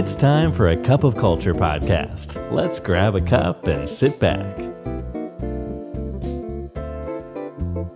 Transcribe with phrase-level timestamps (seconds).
[0.00, 2.28] It's time for a cup of culture podcast.
[2.58, 4.52] Let's grab a cup and sit back.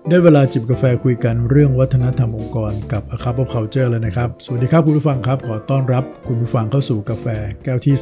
[0.09, 7.27] ได้เวลาจิบกาแฟคุยกันเรื่องวัฒนธรรมองค์กรกับ A Cup of Culture แล้วนะครับ สวัสดีครับคุณผู้ฟังครับ ขอต้อนรับคุณผู้ฟังเข้าสู่กาแฟ
[7.65, 7.97] แก้วที่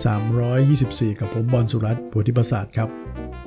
[1.12, 2.88] 324 กับผมบอลสุรัตน์โพธิประสาทครับ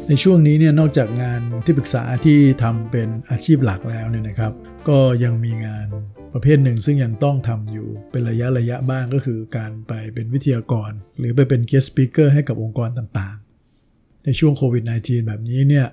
[0.07, 4.53] ในช่วงนี้เนี่ยนอกจากงานที่ปรึกษาที่ทำเป็นอาชีพหลักแล้วเนี่ยนะครับ
[4.89, 5.87] ก็ยังมีงาน
[6.33, 15.87] ประเภทหนึ่งซึ่งยังต้องทำอยู่เป็นระยะระยะบ้างก็คือการไปเป็นวิทยากร หรือไปเป็น guest speaker ให้กับองค์กรต่างๆ ในช่วงโควิด -19 แบบนี้เนี่ย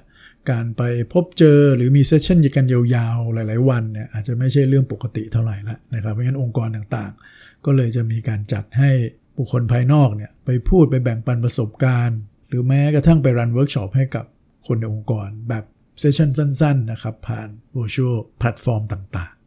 [0.51, 8.91] การไปพบเจอหรือมี session กันยาวๆ หลายๆ วันเนี่ยอาจจะไม่ใช่เรื่องปกติเท่าไหร่ละนะครับเพราะงั้นองค์กรต่างๆ ก็เลยจะมีการจัดให้
[9.37, 14.25] บุคคลภายนอกเนี่ยไปพูดไปแบ่งปันประสบการณ์ หรือแม้กระทั่งไป run workshop ให้กับ
[14.67, 15.65] คนในองค์กรแบบ
[16.01, 19.38] session สั้น ๆ นะครับ ผ่าน virtual platform ต่างๆ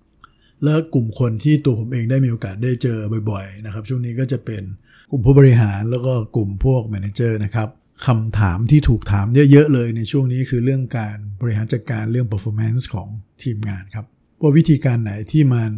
[0.64, 2.98] แล้วกลุ่มคนที่ตัวผมเองได้มีโอกาสได้เจอ
[3.32, 4.64] บ่อยๆนะครับช่วงนี้ก็จะเป็น
[5.12, 7.70] กลุ่มผู้บริหารแล้วก็กลุ่มพวก manager นะครับ
[8.06, 13.08] คำถามที่ถูกถามเยอะๆเลยในช่วงนี้คือเรื่องการบริหารจัดการเรื่อง performance ของ
[13.44, 14.06] ทีมงานครับ
[14.42, 15.72] ว่าวิธีการไหนที่มัน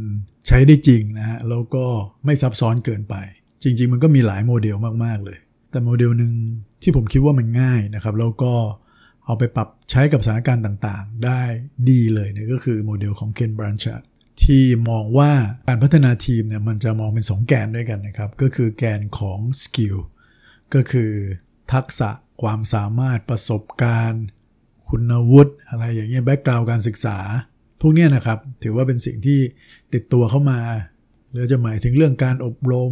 [0.48, 1.86] ใช้ได้จริงนะฮะแล้วก็
[2.26, 3.16] ไม่ซับซ้อนเกินไป
[3.64, 5.38] จริง ๆ มันก็มีหลายโมเดลมากๆเลย
[5.72, 6.34] แต่โมเดลหนึ่ง
[6.82, 8.54] ที่ผมคิดว่ามันง่ายนะครับแล้วก็
[9.26, 11.42] เอาไปปรับใช้กับสถานการณ์ต่างๆ ได้
[11.90, 14.06] ดีเลยเนี่ยก็คือโมเดลของเคน แบลนชาร์ด
[14.44, 15.32] ที่มองว่า
[15.68, 19.98] การพัฒนาทีมเนี่ยมันจะมองเป็น 2 แกนด้วยกันนะครับ ก็คือแกนของ skill
[20.74, 21.12] ก็คือ
[21.74, 22.10] ทักษะ
[22.42, 24.24] ความสามารถประสบการณ์
[24.90, 27.18] คุณวุฒิอะไรอย่างเงี้ย background การศึกษา
[27.82, 29.40] พวกเนี้ยนะครับ ถือว่าเป็นสิ่งที่
[29.94, 30.60] ติดตัวเข้ามา
[31.32, 32.92] หรือจะหมายถึงเรื่องการอบรม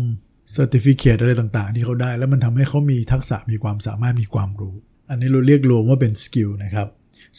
[0.51, 4.75] certificate อะไรต่างๆ ที่เขาได้ แล้วมันทำให้เขามีทักษะมีความสามารถมีความรู้
[5.09, 6.87] อันนี้เราเรียกรวมว่าเป็น skill นะครับ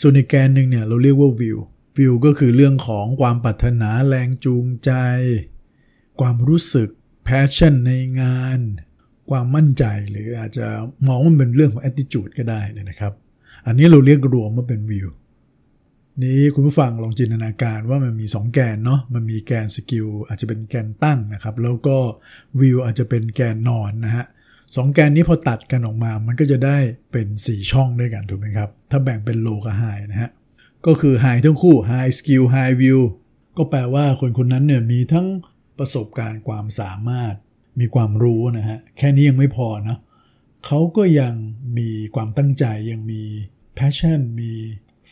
[0.00, 1.58] ส่วนในแกนหนึ่งเนี่ยเราเรียกว่าวิว
[1.97, 4.91] วิวก็คือเรื่องของความปรารถนาแรงจูงใจ
[6.21, 6.89] ความรู้สึก
[7.27, 8.61] passion ในงาน
[9.31, 10.67] ความมั่นใจหรืออาจจะ
[11.07, 13.13] มองว่ามันเป็นเรื่องของ attitude ก็ได้นะครับ
[13.67, 15.08] อันนี้เราเรียกรวมว่าเป็นวิว
[16.25, 21.97] นี้คุณผู้ฟังลองจินตนาการว่ามันมี 2 แกนเนาะมันมีแกน skill อาจจะเป็นแกนตั้งนะครับ แล้วก็
[22.61, 24.25] วิวอาจจะเป็นแกนนอนนะฮะ
[24.77, 26.77] สองแกนนี้พอตัดกันออกมา มันก็จะได้
[27.13, 29.83] เป็น 4 ช่องด้วยกันถูกไหมครับ ถ้าแบ่งเป็นโลกับไฮ
[30.13, 30.31] นะฮะ
[30.87, 33.01] ก็คือ High ทั้งคู่ High Skill High View
[33.57, 35.27] ก็แปลว่าคนคนนั้นเนี่ยมีทั้ง
[35.79, 37.35] ประสบการณ์ความสามารถ
[37.81, 39.98] มีความรู้นะฮะ แค่นี้ยังไม่พอนะ
[40.67, 41.35] เขาก็ยัง
[41.79, 43.23] มีความตั้งใจยังมี
[43.79, 44.53] passion มี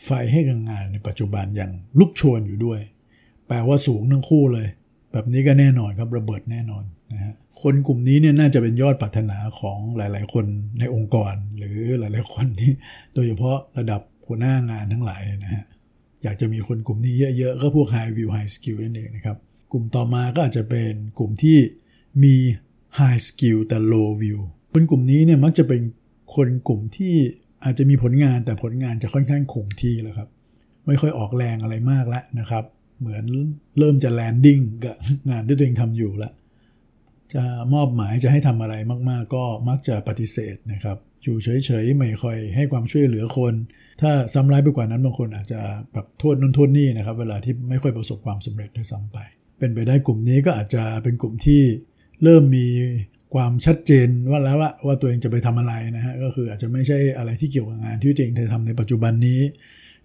[0.03, 2.79] ไฟให้กับงานในปัจจุบันอย่างลุกชวนอยู่ด้วย
[3.47, 4.67] แปลว่าสูงทั้งคู่เลย
[5.11, 10.45] แบบนี้ก็แน่นอนครับระเบิดแน่นอนนะฮะคนกลุ่มนี้เนี่ยน่าจะเป็นยอดปรารถนาของหลาย ๆ คน
[10.79, 12.71] ในองค์กร หรือหลาย ๆ คนที่
[13.13, 15.65] โดยเฉพาะระดับ หัวหน้างานทั้งหลายนะฮะ
[16.23, 19.37] อยากจะมีคนกลุ่มนี้เยอะๆ ก็พวก high view high skill นั่นเองนะครับ
[19.71, 21.57] กลุ่มต่อมาก็อาจจะเป็นกลุ่มที่
[22.23, 22.35] มี
[22.99, 24.39] high skill แต่ low view
[24.73, 25.81] คนกลุ่มนี้เนี่ยมักจะเป็น
[26.35, 27.15] คนกลุ่มที่
[27.63, 30.29] อาจจะมีผลงานแต่ผลงานจะค่อนข้างคงที่แล้วครับ
[30.87, 32.63] ไม่ค่อยออกแรงอะไรมากแล้วนะครับ
[32.99, 33.25] เหมือน
[33.77, 34.95] เริ่มจะแลนดิ้งกับ
[35.29, 36.33] งานที่ตัวเองทำอยู่แล้ว
[37.33, 37.43] จะ
[37.73, 38.75] มอบหมายจะให้ทำอะไร
[39.09, 43.53] มาก ๆ ก็มักจะปฏิเสธนะครับ อยู่เฉยๆไม่ค่อยให้ความช่วยเหลือคน
[44.01, 45.59] ถ้าซ้ำร้ายไปกว่านั้นบางคนอาจจะ
[45.93, 49.17] แบบโทษนู่นโทษนี่นะครับ เวลาที่ไม่ค่อยประสบความสำเร็จด้วยซ้ำไป
[49.59, 51.61] เป็นไปได้กลุ่มนี้ก็อาจจะเป็นกลุ่มที่
[52.23, 52.67] เริ่มมี
[53.33, 59.41] ความชัดเจนว่าแล้วว่าว่าตัวเองจะไปทำอะไรนะฮะก็คืออาจจะไม่ใช่อะไรที่เกี่ยวกับงานที่ตัวเองทำในปัจจุบันนี้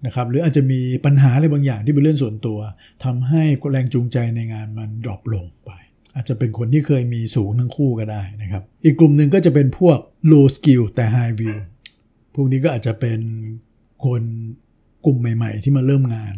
[0.07, 2.59] นะครับหรืออาจจะมีปัญหาอะไรบางอย่างที่เป็นเรื่องส่วนตัว
[3.05, 5.71] ทำให้แรงจูงใจในงานมันดรอปลงไป
[6.17, 9.99] อาจจะเป็นคนที่เคยมีสูงทั้งคู่ก็ได้นะครับ อีกกลุ่มหนึ่งก็จะเป็นพวก
[10.31, 11.57] low skill แต่ high view
[12.35, 13.21] พวกนี้ก็อาจจะเป็น
[14.05, 14.23] คน
[15.05, 16.35] กลุ่มใหม่ ๆ ที่มาเริ่มงาน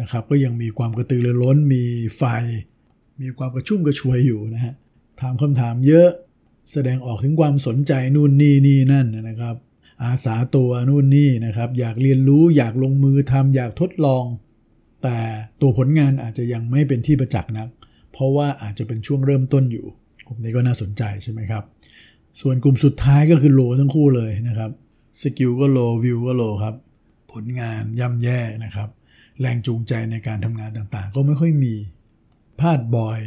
[0.00, 1.84] นะครับ ก็ยังมีความกระตือรือร้น มี
[2.16, 2.22] ไฟ
[3.20, 4.74] มีความกระชุ่มกระชวยอยู่นะฮะ
[5.20, 6.08] ถามคำถามเยอะ
[6.72, 9.56] แสดงออกถึงความสนใจนู่นนี่นี่นั่นนะครับ
[10.02, 14.24] อาสาตัวนู่นนี่นะครับ อยากเรียนรู้อยากลงมือทำอยากทดลอง
[15.02, 15.18] แต่
[15.60, 17.68] ตัวผลงานอาจจะยังไม่เป็นที่ประจักษ์นัก
[18.14, 19.86] เพราะว่าอาจจะเป็นช่วงเริ่มต้นอยู่
[20.26, 21.64] กลุ่มนี้ก็น่าสนใจใช่ไหมครับ
[22.40, 24.70] ส่วนกลุ่มสุดท้ายก็คือโลทั้งคู่เลยนะครับ
[25.20, 26.74] สกิลก็โลวิวก็โลครับ
[27.32, 28.88] ผลงานย่ำแย่นะครับ
[29.40, 31.74] แรงจูงใจในการทำงานต่างๆ ก็ไม่ค่อยมี
[32.60, 33.20] พลาดบ่อย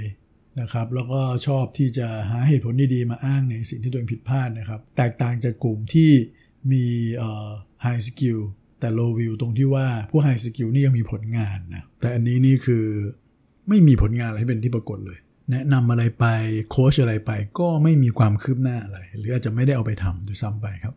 [0.62, 6.12] นะครับแล้วก็ชอบที่จะหาเหตุผลดีๆมาอ้างในสิ่งที่ตัวเองผิดพลาดนะครับ แตกต่างจากกลุ่มที่
[6.72, 6.86] มี
[7.16, 7.50] เอ่อ
[7.86, 8.42] high skill
[8.80, 12.86] แต่ low view ตรงที่ว่าผู้ high skill นี่ยังมีผลงานนะแต่อันนี้นี่คือ
[13.70, 15.20] ไม่มีผลงานอะไรเป็นที่ปรากฏเลย
[15.52, 16.26] แนะนำอะไรไป
[16.70, 20.96] โค้ชอะไรไป ก็ไม่มีความคืบหน้าอะไร หรืออาจจะไม่ได้เอาไปทำด้วยซ้ำไปครับ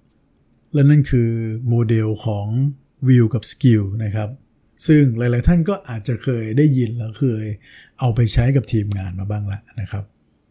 [0.75, 1.31] และนั่นคือ
[1.69, 2.47] โมเดลของ
[3.09, 4.29] view กับ skill นะครับ
[4.87, 7.45] ซึ่งหลาย ๆ ท่านก็อาจจะเคยได้ยินแล้วเคย
[8.01, 10.05] เอาไปใช้กับทีมงานมาบ้างแล้วนะครับ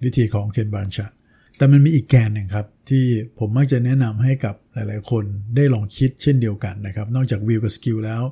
[0.04, 1.14] วิธีของเคนบรันช์
[1.58, 3.06] แต่มันมีอีกแกนหนึ่งครับ ที่
[3.40, 5.24] ผมมักจะแนะนำให้กับหลาย ๆ คน
[5.56, 8.24] ได้ลองคิดเช่นเดียวกันนะครับ นอกจาก will กับ skill แล้ว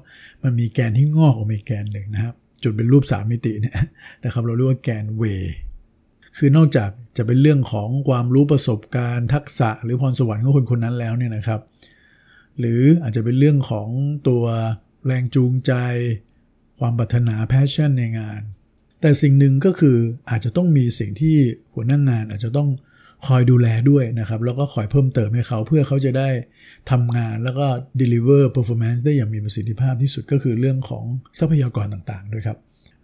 [0.43, 3.75] มันมีแกนที่งอกออกมาอีกแกนหนึ่งนะครับ จุดเป็นรูปสามมิติเนี่ย
[4.25, 5.23] นะครับเราเรียกว่าแกน way
[6.37, 11.61] คือนอกจากจะเป็นเรื่องของความรู้ประสบการณ์ทักษะหรือพรสวรรค์ของคนคนนั้นแล้วเนี่ยนะครับ
[12.59, 13.89] หรืออาจจะเป็นเรื่องของ
[14.27, 14.43] ตัว
[15.05, 15.73] แรงจูงใจ
[16.79, 18.41] ความปรารถนา passion ในงาน
[19.01, 19.97] แต่สิ่งหนึ่งก็คือ
[20.29, 21.35] อาจจะต้องมีสิ่งที่
[21.73, 22.69] หัวหน้างงานอาจจะต้อง
[23.25, 26.29] คอยดูแลด้วยนะครับ แล้วก็คอยเพิ่มเติมให้เขาเพื่อเขาจะได้
[26.91, 27.67] ทำงานแล้วก็
[28.01, 31.03] deliver performance ได้อย่างมีประสิทธิภาพที่สุดก็คือเรื่องของ
[31.39, 32.57] ทรัพยากรต่างๆด้วยครับ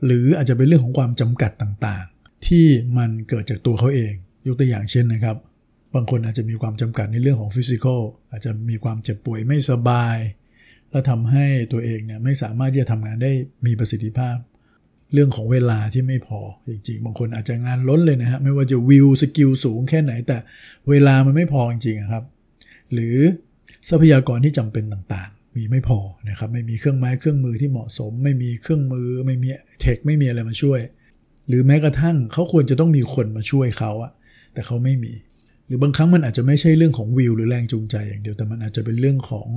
[0.06, 2.66] หรืออาจจะเป็นเรื่องของความจำกัดต่างๆ ที่
[2.98, 4.14] มันเกิดจากตัวเขาเอง
[4.48, 5.38] ยกตัวอย่างเช่นนะครับ
[5.96, 8.02] บางคนอาจจะมีความจำกัดในเรื่องของฟิสิกอล
[8.32, 10.18] อาจจะมีความเจ็บป่วยไม่สบาย
[10.92, 13.32] แล้วทำให้ตัวเองเนี่ยไม่สามารถที่จะทำงานได้
[13.66, 14.36] มีประสิทธิภาพ
[15.14, 16.40] เรื่องของเวลาที่ไม่พอ
[16.70, 20.38] จริงๆ บางคนอาจจะงานล้นเลยนะฮะ ไม่ว่าจะ will skill สูงแค่ไหน แต่
[20.90, 22.24] เวลามันไม่พอจริงๆครับ
[22.94, 23.18] หรือ
[23.90, 26.00] ทรัพยากรที่จำเป็นต่างๆ มีไม่พอ
[26.30, 29.48] นะครับ ไม่มีเครื่องไม้เครื่องมือที่เหมาะสม ไม่มีเครื่องมือ ไม่มี
[29.82, 30.80] tech ไม่มีอะไรมาช่วย
[31.48, 34.12] หรือแม้กระทั่งเขาควรจะต้องมีคนมาช่วยเขาอะ
[34.54, 35.14] แต่เขาไม่มี
[35.66, 39.50] หรือบางครั้งมันอาจจะไม่ใช่เรื่องของวิวหรือแรงจูงใจอย่างเดียว แต่มันอาจจะเป็นเรื่องของ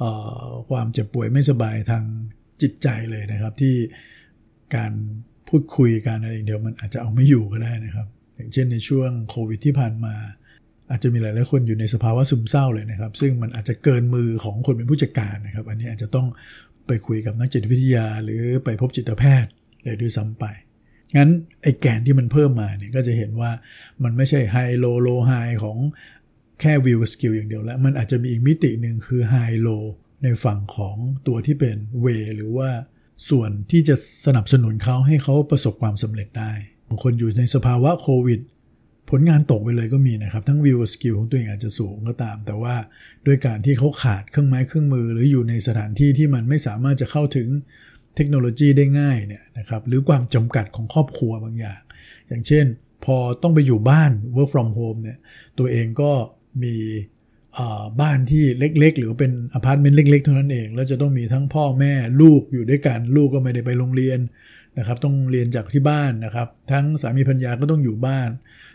[0.00, 0.02] อ
[0.46, 2.04] อความเจ็บป่วยไม่สบายทาง
[2.62, 3.74] จิตใจเลยนะครับที่
[4.74, 4.92] การ
[5.48, 10.14] พูดคุยการอะไรเดียวมันอาจจะเอาไม่อยู่ก็ได้นะครับ อย่างเช่นในช่วงโควิดที่ผ่านมา
[10.90, 16.26] อาจจะมีหลายๆคนอยู่ในสภาวะซึมเศร้าเลยนะครับ ซึ่งมันอาจจะเกินมือของคนเป็นผู้จัดการนะครับ อันนี้อาจจะต้อง
[16.86, 19.50] ไปคุยกับนักจิตวิทยา หรือไปพบจิตแพทย์
[19.84, 20.44] เลยด้วยซ้ำไป
[21.16, 21.30] งั้น
[21.62, 23.50] ไอ้แกนที่มันเพิ่มมาเนี่ยก็จะเห็นว่า
[24.04, 25.32] มันไม่ใช่ไฮโลโลไฮ
[25.62, 25.78] ของ
[26.60, 29.68] แค่ will skill อย่างเดียวแล้ว มันอาจจะมีอีกมิติหนึ่งคือ high low
[30.22, 30.96] ในฝั่งของ
[31.26, 32.70] ตัวที่เป็น way หรือว่า
[33.30, 33.94] ส่วนที่จะ
[34.26, 36.52] สนับสนุนเขาให้เขาประสบความสำเร็จได้
[36.88, 38.40] บางคนอยู่ในสภาวะโควิด
[39.10, 42.74] ผลงานตกไปเลยก็มีนะครับ ทั้ง will skill ของตัวเองอาจจะสูงก็ตาม แต่ว่า
[43.26, 47.48] ด้วยการที่เขาขาดเครื่องไม้เครื่องมือ หรืออยู่ในสถานที่ที่มันไม่สามารถจะเข้าถึง
[48.16, 51.80] เทคโนโลยีได้ง่ายเนี่ยนะครับหรือความจำกัดของครอบครัวบางอย่าง
[52.28, 52.64] อย่างเช่น
[53.04, 55.18] พอต้องไปอยู่บ้าน work from home เนี่ย
[55.58, 56.12] ตัวเองก็
[56.62, 56.74] มี
[58.00, 64.18] บ้านที่เล็กๆ หรือเป็นอพาร์ตเมนต์เล็ก ๆ เท่านั้นเอง แล้วจะต้องมีทั้งพ่อแม่ลูกอยู่ด้วยกัน ลูกก็ไม่ได้ไปโรงเรียน
[64.78, 68.28] นะครับต้องเรียนจากที่บ้านนะครับ ทั้งสามีภรรยาก็ต้องอยู่บ้าน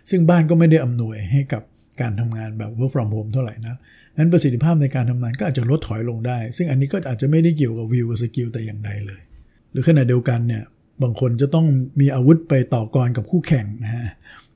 [0.09, 1.63] ซึ่งบ้านก็ไม่ได้อำนวยให้กับ
[2.01, 3.77] การทำงานแบบ work from home เท่าไหร่นะ
[4.17, 9.21] นั้นประสิทธิภาพในการทำงานก็อาจจะลดถอยลงได้ ซึ่งอันนี้ก็อาจจะไม่ได้เกี่ยวกับ will กับ skill แต่อย่างใดเลย
[9.71, 10.63] หรือขณะเดียวกันเนี่ย
[11.03, 11.65] บางคนจะต้อง
[11.99, 14.07] มีอาวุธไปต่อกรกับคู่แข่งนะฮะ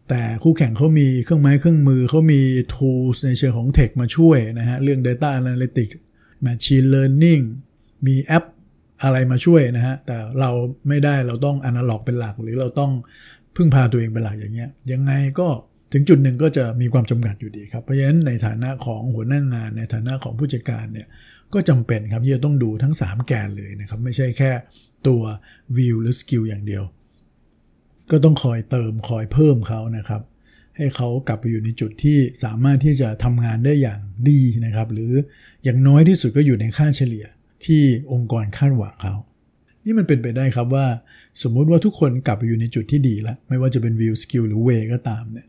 [0.10, 2.42] แต่คู่แข่งเขามีเครื่องไม้เครื่องมือเขามี
[2.74, 5.96] tools ในเชิงของเทคมาช่วยนะฮะ เรื่อง data analytics
[6.46, 7.44] machine learning
[8.08, 8.44] มีแอป
[9.04, 10.52] อะไรมาช่วยนะฮะ แต่เรา
[10.88, 12.92] ไม่ได้เราต้อง analog เป็นหลัก หรือเราต้อง
[13.56, 15.48] พึ่งพาตัวเองเป็นหลักอย่างเงี้ย ยังไงก็
[15.94, 21.08] ถึงจุดหนึ่งก็จะมีความจำกัดอยู่ดีครับ เพราะฉะนั้นในฐานะของหัวหน้างงานในฐานะของผู้จัดการเนี่ย
[21.54, 24.52] ก็จำเป็นครับที่จะต้องดูทั้ง 3 แกนเลยนะครับ ไม่ใช่แค่
[25.08, 25.22] ตัว
[25.78, 26.84] view หรือ skill อย่างเดียว
[28.12, 30.22] ก็ต้องคอยเติมคอยเพิ่มเขานะครับ
[30.78, 34.00] ให้เขากลับไปอยู่ในจุดที่สามารถที่จะทำงานได้อย่าง
[34.30, 35.12] ดีนะครับ หรือ
[35.64, 37.26] อย่างน้อยที่สุดก็อยู่ในค่าเฉลี่ย
[37.66, 37.82] ที่
[38.12, 39.16] องค์กรคาดหวังเขา
[39.86, 40.86] นี่มันเป็นไปได้ครับว่า
[41.44, 45.48] สมมุติว่าทุกคนกลับไปอยู่ในจุดที่ดีแล้ว ไม่ว่าจะเป็นวิวสกิลหรือเวก็ตามเนี่ย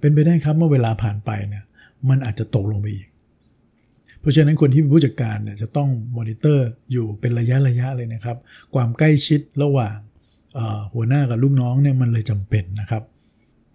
[0.00, 1.64] เป็นไปได้ครับเมื่อเวลาผ่านไปเนี่ย
[2.08, 3.08] มันอาจจะตกลงไปอีก
[4.20, 8.36] เพราะฉะนั้นคนที่เป็นผู้จัดการเนี่ยจะต้องมอนิเตอร์อยู่เป็นระยะระยะเลยนะครับ
[8.74, 9.96] ความใกล้ชิดระหว่าง
[10.94, 13.02] หัวหน้ากับลูกน้องเนี่ยมันเลยจำเป็นนะครับ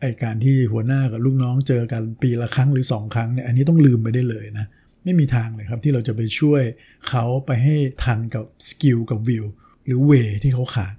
[0.01, 4.65] ไอการที่หัวหน้ากับลูกน้องเจอกันปีละครั้งหรือ 2 ครั้งเนี่ยอันนี้ต้องลืมไปได้เลยนะ
[5.03, 6.61] ไม่มีทางเลยครับที่เราจะไปช่วย
[7.09, 9.45] เขาไปให้ทันกับ skill กับ will
[9.85, 10.11] หรือ way
[10.43, 10.95] ที่เขาขาด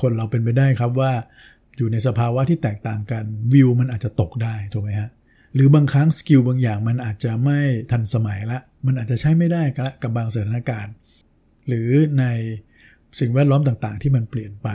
[0.00, 1.12] คนเราเป็นไปได้ครับว่า
[1.76, 5.10] อยู่ในสภาวะที่แตกต่างกันวิวมันอาจจะตกได้ถูกไหมฮะ
[5.54, 7.60] หรือบางครั้งสกิลบางอย่างมันอาจจะไม่
[7.90, 9.62] ทันสมัยละ มันอาจจะใช้ไม่ได้
[10.02, 10.94] กับบางสถานการณ์
[11.68, 12.24] หรือใน
[13.20, 14.68] สิ่งแวดล้อมต่างๆ ที่มันเปลี่ยนไป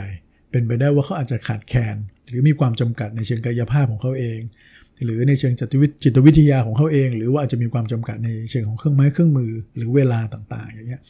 [0.50, 1.96] เป็นไปได้ว่าเขาอาจจะขาดแคลน
[2.28, 4.38] หรือมีความจำกัดในเชิงกายภาพของเขาเอง
[5.04, 5.52] หรือในเชิง
[6.02, 11.02] จิตวิทยาของเขาเอง หรือว่าอาจจะมีความจำกัดในเชิงของเครื่องไม้เครื่องมือ หรือเวลาต่างๆ อย่างเงี้ย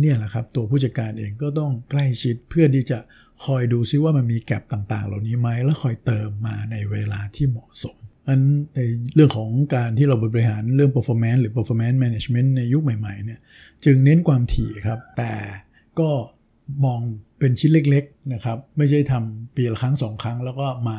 [0.00, 2.98] เนี่ยแหละครับตัวผู้จัดการเองก็ต้องใกล้ชิดเพื่อที่จะ
[3.44, 7.96] คอยดูซิว่ามันมีแกลบต่างๆ เหล่านี้ไหมแล้วคอยเติมมาในเวลาที่เหมาะสม
[8.28, 8.40] อัน
[8.74, 8.80] ใน
[9.14, 13.40] เรื่องของการที่เราบริหารเรื่อง performance หรือ performance management ในยุคใหม่ๆเนี่ย
[13.84, 15.34] จึงเน้นความถี่ครับ แต่
[16.00, 16.10] ก็
[16.84, 17.00] มอง
[17.38, 20.98] เป็นชิ้นเล็กๆนะครับ ไม่ใช่ทำปีละครั้งสองครั้ง แล้วก็มา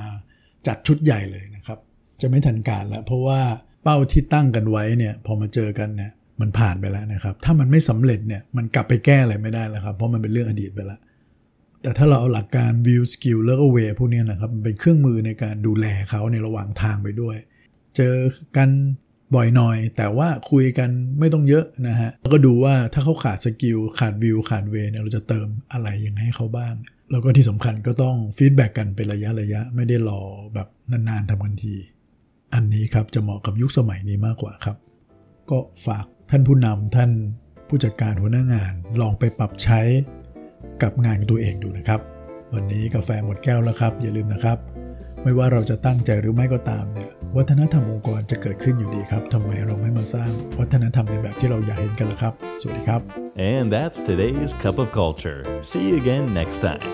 [0.67, 1.79] จัดชุดใหญ่เลยนะครับ
[2.21, 3.39] จะไม่ทันการแล้ว เพราะว่า
[3.83, 10.99] เป้าที่ตั้งกันไว้เนี่ยพอมาเจอกันเนี่ยมันผ่านไปแล้วนะครับ ถ้ามันไม่สำเร็จเนี่ยมันกลับไปแก้อะไรไม่ได้แล้วครับ เพราะมันเป็นเรื่องอดีตไปแล้ว
[11.81, 17.37] แต่ถ้าเราเอาหลักการ will skill แล้วก็ way พวกนี้นะครับมันเป็นเครื่องมือในการดูแลเขาในระหว่างทางไปด้วย
[17.97, 18.15] เจอ
[18.57, 18.69] กัน
[19.35, 20.89] บ่อยหน่อย แต่ว่าคุยกัน
[21.19, 26.73] ไม่ต้องเยอะนะฮะแล้วก็ดูว่าถ้าเขาขาด skill ขาด will ขาด way เนี่ยเราจะเติมอะไรยังไงให้เขาบ้าง
[27.11, 30.21] แล้วก็ที่สำคัญก็ต้อง feedback กันเป็นระยะระยะไม่ได้รอ
[30.53, 31.75] แบบนานๆทำกันที
[32.53, 34.77] อันนี้ครับจะเหมาะกับยุคสมัยนี้มากกว่าครับ
[35.49, 37.11] ก็ฝากท่านผู้นำท่าน
[37.67, 39.81] ผู้จัดการหัวหน้างานลองไปปรับใช้
[40.83, 41.99] กับงานของตัวเองดูนะครับ
[42.53, 44.57] วันนี้กาแฟหมดแก้วแล้วครับ อย่าลืมนะครับ
[45.27, 53.01] ไม่ว่าเราจะตั้งใจหรือไม่ก็ตามเนี่ยวัฒนธรรมองค์กรจะเกิดขึ้นอยู่ดีครับทำไมเราไม่มาสร้างวัฒนธรรมในแบบที่เราอยากเห็นกันล่ะครับ สวัสดีครับ
[53.53, 55.39] And that's today's Cup of Culture.
[55.69, 56.85] See you again next time.